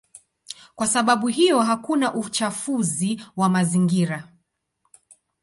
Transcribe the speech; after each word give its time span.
Kwa 0.75 0.87
sababu 0.87 1.27
hiyo 1.27 1.59
hakuna 1.61 2.13
uchafuzi 2.13 3.21
wa 3.35 3.49
mazingira. 3.49 4.29